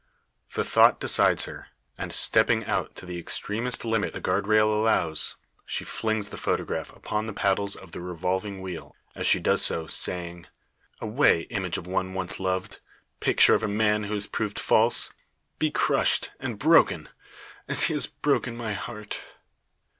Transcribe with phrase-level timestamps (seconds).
[0.55, 5.35] The thought decides her; and, stepping out to the extremest limit the guard rail allows,
[5.63, 9.85] she flings the photograph upon the paddles of the revolving wheel, as she does so,
[9.85, 10.47] saying
[11.01, 12.79] "Away, image of one once loved
[13.19, 15.11] picture of a man who has proved false!
[15.59, 17.07] Be crushed, and broken,
[17.67, 19.19] as he has broken my heart!"